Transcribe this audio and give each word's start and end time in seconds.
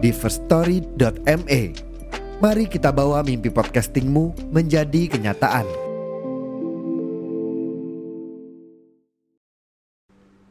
di 0.00 0.10
firststory.me. 0.10 1.62
Mari 2.40 2.64
kita 2.72 2.88
bawa 2.88 3.20
mimpi 3.20 3.52
podcastingmu 3.52 4.52
menjadi 4.52 5.12
kenyataan. 5.12 5.90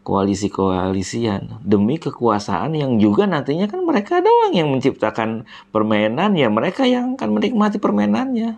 koalisi-koalisian 0.09 1.61
demi 1.61 2.01
kekuasaan 2.01 2.73
yang 2.73 2.97
juga 2.97 3.29
nantinya 3.29 3.69
kan 3.69 3.85
mereka 3.85 4.25
doang 4.25 4.57
yang 4.57 4.73
menciptakan 4.73 5.45
permainan 5.69 6.33
ya 6.33 6.49
mereka 6.49 6.89
yang 6.89 7.13
akan 7.13 7.29
menikmati 7.37 7.77
permainannya 7.77 8.57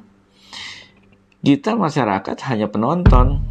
kita 1.43 1.75
masyarakat 1.75 2.37
hanya 2.47 2.71
penonton 2.71 3.43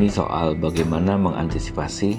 ini 0.00 0.08
soal 0.08 0.56
bagaimana 0.56 1.20
mengantisipasi 1.20 2.16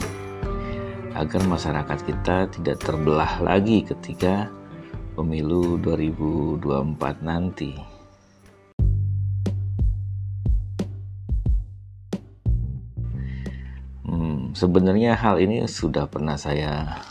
agar 1.18 1.42
masyarakat 1.50 2.00
kita 2.06 2.46
tidak 2.54 2.78
terbelah 2.78 3.42
lagi 3.42 3.82
ketika 3.82 4.54
pemilu 5.18 5.82
2024 5.82 6.62
nanti. 7.26 7.74
Hmm, 14.06 14.54
sebenarnya 14.54 15.18
hal 15.18 15.42
ini 15.42 15.66
sudah 15.66 16.06
pernah 16.06 16.38
saya 16.38 17.02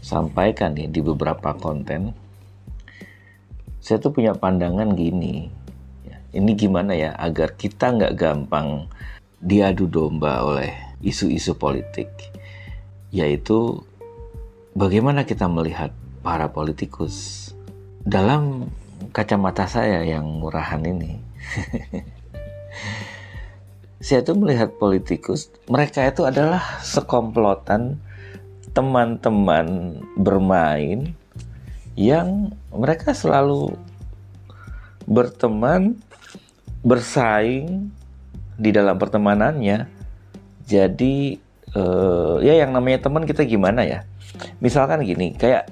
sampaikan 0.00 0.72
nih 0.72 0.88
di 0.88 1.04
beberapa 1.04 1.52
konten. 1.52 2.16
Saya 3.84 4.00
tuh 4.00 4.16
punya 4.16 4.32
pandangan 4.32 4.96
gini, 4.96 5.52
ya, 6.08 6.16
ini 6.32 6.56
gimana 6.56 6.96
ya 6.96 7.12
agar 7.20 7.52
kita 7.52 7.92
nggak 7.92 8.16
gampang 8.16 8.88
diadu 9.40 9.88
domba 9.88 10.40
oleh 10.44 10.72
isu-isu 11.04 11.56
politik, 11.60 12.08
yaitu 13.12 13.84
bagaimana 14.72 15.28
kita 15.28 15.44
melihat 15.46 15.92
para 16.24 16.50
politikus 16.50 17.50
dalam 18.02 18.72
kacamata 19.12 19.68
saya 19.68 20.02
yang 20.04 20.24
murahan 20.40 20.80
ini. 20.84 21.20
saya 24.06 24.22
tuh 24.22 24.36
melihat 24.38 24.76
politikus, 24.76 25.50
mereka 25.66 26.04
itu 26.06 26.22
adalah 26.24 26.80
sekomplotan 26.84 27.98
teman-teman 28.76 29.98
bermain 30.20 31.16
yang 31.96 32.52
mereka 32.68 33.16
selalu 33.16 33.72
berteman, 35.08 35.96
bersaing 36.84 37.88
di 38.56 38.72
dalam 38.72 38.96
pertemanannya. 38.96 39.86
Jadi 40.66 41.38
uh, 41.76 42.42
ya 42.42 42.58
yang 42.58 42.74
namanya 42.74 43.06
teman 43.06 43.28
kita 43.28 43.46
gimana 43.46 43.86
ya? 43.86 44.02
Misalkan 44.58 45.04
gini, 45.06 45.36
kayak 45.36 45.70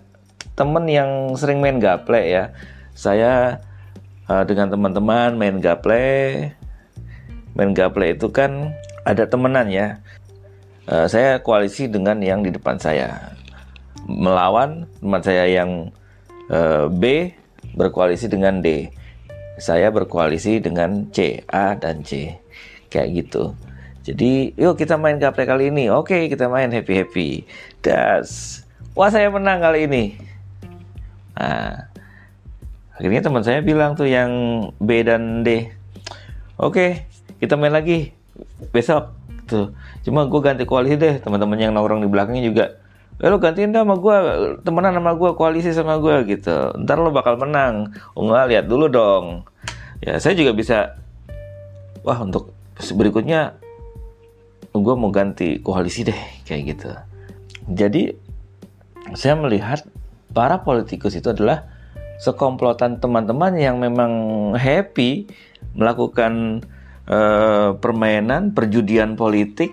temen 0.55 0.87
yang 0.87 1.35
sering 1.35 1.59
main 1.59 1.83
gaple 1.83 2.21
ya. 2.21 2.55
Saya 2.95 3.59
uh, 4.31 4.45
dengan 4.47 4.71
teman-teman 4.71 5.35
main 5.35 5.59
gaple. 5.59 6.53
Main 7.55 7.71
gaple 7.75 8.15
itu 8.15 8.31
kan 8.31 8.77
ada 9.03 9.27
temenan 9.27 9.67
ya. 9.73 9.99
Uh, 10.85 11.09
saya 11.09 11.41
koalisi 11.41 11.89
dengan 11.89 12.21
yang 12.21 12.45
di 12.45 12.53
depan 12.53 12.79
saya. 12.79 13.35
Melawan 14.05 14.85
teman 15.01 15.23
saya 15.25 15.49
yang 15.49 15.89
uh, 16.53 16.87
B 16.93 17.33
berkoalisi 17.75 18.29
dengan 18.29 18.61
D. 18.61 18.93
Saya 19.55 19.89
berkoalisi 19.95 20.59
dengan 20.59 21.09
C, 21.15 21.47
A 21.47 21.79
dan 21.79 22.03
C 22.03 22.44
kayak 22.95 23.27
gitu. 23.27 23.59
Jadi 24.07 24.55
yuk 24.55 24.79
kita 24.79 24.95
main 24.95 25.19
gaple 25.19 25.43
kali 25.43 25.75
ini. 25.75 25.91
Oke 25.91 26.31
kita 26.31 26.47
main 26.47 26.71
happy 26.71 26.95
happy. 26.95 27.29
Das. 27.83 28.63
Wah 28.95 29.11
saya 29.11 29.27
menang 29.35 29.59
kali 29.59 29.91
ini. 29.91 30.05
Nah, 31.35 31.91
akhirnya 32.95 33.27
teman 33.27 33.43
saya 33.43 33.59
bilang 33.59 33.99
tuh 33.99 34.07
yang 34.07 34.31
B 34.79 35.03
dan 35.03 35.43
D. 35.43 35.67
Oke 36.55 37.11
kita 37.43 37.59
main 37.59 37.75
lagi 37.75 38.15
besok. 38.71 39.11
Tuh. 39.51 39.75
Cuma 40.07 40.31
gue 40.31 40.41
ganti 40.41 40.63
koalisi 40.69 40.95
deh. 41.01 41.19
Teman-teman 41.19 41.59
yang 41.59 41.73
nongkrong 41.75 42.05
di 42.05 42.09
belakangnya 42.09 42.45
juga. 42.47 42.65
Eh 43.23 43.31
lo 43.31 43.39
gantiin 43.39 43.71
dah 43.71 43.87
sama 43.87 43.95
gue, 43.95 44.17
temenan 44.67 44.91
sama 44.91 45.15
gue, 45.15 45.31
koalisi 45.39 45.71
sama 45.71 46.03
gue 46.03 46.35
gitu. 46.35 46.75
Ntar 46.83 46.99
lo 46.99 47.15
bakal 47.15 47.39
menang. 47.39 47.95
Oh 48.19 48.27
enggak, 48.27 48.45
lihat 48.51 48.65
dulu 48.67 48.91
dong. 48.91 49.47
Ya 50.03 50.19
saya 50.21 50.37
juga 50.37 50.53
bisa. 50.53 50.99
Wah 52.05 52.21
untuk 52.21 52.53
berikutnya 52.81 53.59
gue 54.75 54.95
mau 54.99 55.11
ganti 55.15 55.63
koalisi 55.63 56.03
deh 56.03 56.21
kayak 56.43 56.63
gitu. 56.75 56.91
Jadi 57.71 58.11
saya 59.15 59.39
melihat 59.39 59.87
para 60.35 60.67
politikus 60.67 61.15
itu 61.15 61.31
adalah 61.31 61.71
sekomplotan 62.19 62.99
teman-teman 62.99 63.55
yang 63.55 63.79
memang 63.79 64.13
happy 64.59 65.31
melakukan 65.79 66.63
uh, 67.07 67.79
permainan 67.79 68.51
perjudian 68.51 69.15
politik 69.15 69.71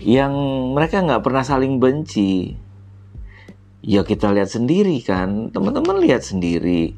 yang 0.00 0.32
mereka 0.72 1.04
nggak 1.04 1.24
pernah 1.24 1.44
saling 1.44 1.76
benci. 1.76 2.56
Ya 3.80 4.04
kita 4.04 4.32
lihat 4.32 4.48
sendiri 4.52 5.00
kan. 5.04 5.52
Teman-teman 5.52 6.00
lihat 6.00 6.24
sendiri 6.24 6.96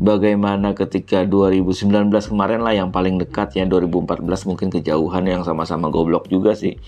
bagaimana 0.00 0.72
ketika 0.72 1.28
2019 1.28 2.08
kemarin 2.32 2.64
lah 2.64 2.72
yang 2.72 2.88
paling 2.88 3.20
dekat 3.20 3.52
ya 3.60 3.68
2014 3.68 4.24
mungkin 4.48 4.72
kejauhan 4.72 5.28
yang 5.28 5.44
sama-sama 5.44 5.92
goblok 5.92 6.26
juga 6.32 6.56
sih 6.56 6.80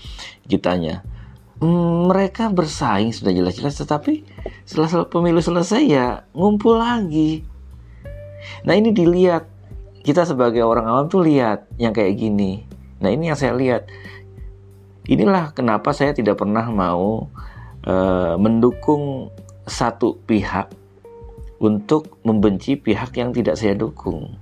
kitanya. 0.49 1.05
Hmm, 1.61 2.09
mereka 2.09 2.49
bersaing 2.49 3.13
sudah 3.13 3.29
jelas-jelas 3.29 3.77
tetapi 3.77 4.25
setelah 4.65 5.05
pemilu 5.05 5.39
selesai 5.39 5.85
ya 5.85 6.25
ngumpul 6.33 6.81
lagi. 6.81 7.45
Nah 8.65 8.73
ini 8.73 8.89
dilihat. 8.89 9.53
Kita 10.03 10.27
sebagai 10.27 10.67
orang 10.67 10.83
awam 10.83 11.07
tuh 11.07 11.23
lihat 11.23 11.63
yang 11.79 11.95
kayak 11.95 12.19
gini. 12.19 12.67
Nah 12.99 13.07
ini 13.07 13.31
yang 13.31 13.39
saya 13.39 13.55
lihat. 13.55 13.87
Inilah 15.07 15.55
kenapa 15.55 15.95
saya 15.95 16.11
tidak 16.11 16.43
pernah 16.43 16.67
mau 16.67 17.31
uh, 17.87 18.35
mendukung 18.35 19.31
satu 19.63 20.19
pihak 20.27 20.82
untuk 21.63 22.19
membenci 22.27 22.75
pihak 22.75 23.15
yang 23.15 23.31
tidak 23.31 23.55
saya 23.55 23.71
dukung. 23.71 24.35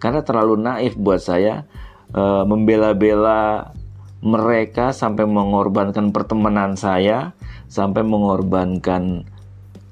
Karena 0.00 0.24
terlalu 0.24 0.56
naif 0.56 0.96
buat 0.96 1.20
saya 1.20 1.68
e, 2.08 2.22
membela-bela 2.48 3.76
mereka 4.24 4.96
sampai 4.96 5.28
mengorbankan 5.28 6.08
pertemanan 6.08 6.72
saya, 6.80 7.36
sampai 7.68 8.00
mengorbankan 8.00 9.28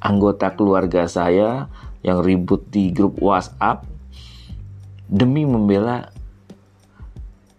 anggota 0.00 0.56
keluarga 0.56 1.04
saya 1.04 1.68
yang 2.00 2.24
ribut 2.24 2.64
di 2.72 2.88
grup 2.88 3.20
WhatsApp 3.20 3.84
demi 5.12 5.44
membela 5.44 6.08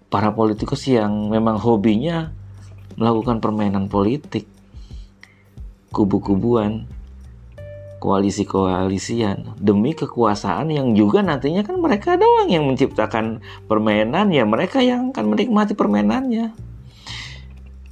para 0.09 0.33
politikus 0.33 0.89
yang 0.89 1.29
memang 1.29 1.61
hobinya 1.61 2.33
melakukan 2.97 3.37
permainan 3.37 3.85
politik 3.85 4.49
kubu-kubuan 5.93 6.89
koalisi-koalisian. 7.99 9.59
Demi 9.59 9.91
kekuasaan 9.93 10.71
yang 10.71 10.95
juga 10.95 11.19
nantinya 11.19 11.61
kan 11.61 11.77
mereka 11.77 12.15
doang 12.15 12.47
yang 12.49 12.65
menciptakan 12.65 13.43
permainan 13.67 14.31
ya 14.31 14.47
mereka 14.47 14.79
yang 14.79 15.11
akan 15.11 15.35
menikmati 15.35 15.75
permainannya. 15.75 16.55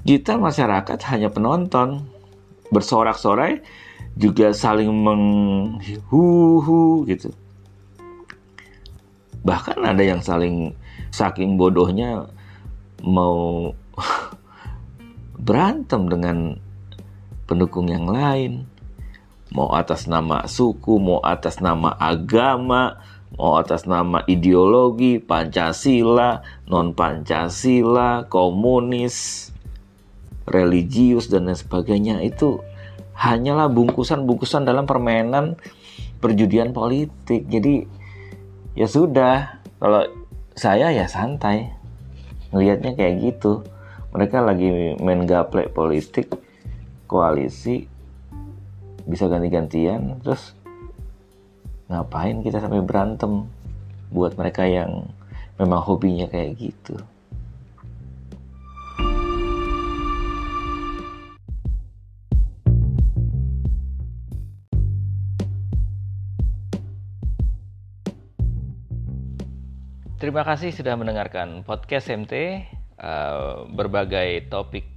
Kita 0.07 0.39
masyarakat 0.39 1.00
hanya 1.12 1.27
penonton. 1.30 2.07
Bersorak-sorai 2.68 3.63
juga 4.19 4.51
saling 4.51 4.92
menghuhu 4.92 5.88
gitu. 7.07 7.31
Bahkan 9.44 9.80
ada 9.88 10.03
yang 10.03 10.19
saling 10.19 10.75
saking 11.15 11.56
bodohnya 11.56 12.27
mau 13.03 13.71
berantem 15.48 16.12
dengan 16.12 16.60
pendukung 17.48 17.88
yang 17.88 18.03
lain 18.12 18.68
mau 19.52 19.72
atas 19.72 20.06
nama 20.10 20.44
suku, 20.48 21.00
mau 21.00 21.20
atas 21.24 21.64
nama 21.64 21.96
agama, 21.96 23.00
mau 23.36 23.60
atas 23.60 23.88
nama 23.88 24.24
ideologi, 24.28 25.20
Pancasila, 25.20 26.44
non-Pancasila, 26.68 28.28
komunis, 28.28 29.50
religius, 30.48 31.28
dan 31.28 31.52
lain 31.52 31.60
sebagainya 31.60 32.24
itu 32.24 32.60
hanyalah 33.18 33.68
bungkusan-bungkusan 33.68 34.64
dalam 34.64 34.86
permainan 34.86 35.58
perjudian 36.22 36.72
politik. 36.72 37.50
Jadi 37.50 37.84
ya 38.78 38.88
sudah, 38.88 39.60
kalau 39.82 40.06
saya 40.58 40.94
ya 40.94 41.06
santai, 41.10 41.74
ngelihatnya 42.54 42.96
kayak 42.96 43.16
gitu. 43.22 43.66
Mereka 44.16 44.42
lagi 44.42 44.98
main 45.04 45.28
gaplek 45.28 45.76
politik, 45.76 46.32
koalisi, 47.06 47.86
bisa 49.07 49.31
ganti-gantian, 49.31 50.19
terus 50.19 50.51
ngapain 51.88 52.44
kita 52.44 52.59
sampai 52.59 52.83
berantem 52.83 53.48
buat 54.12 54.36
mereka 54.36 54.68
yang 54.68 55.07
memang 55.56 55.80
hobinya 55.80 56.27
kayak 56.27 56.59
gitu. 56.59 57.00
Terima 70.18 70.42
kasih 70.42 70.74
sudah 70.74 70.98
mendengarkan 70.98 71.63
podcast 71.63 72.12
MT. 72.12 72.33
Uh, 72.33 73.06
eh, 73.06 73.56
berbagai 73.69 74.50
topik 74.50 74.97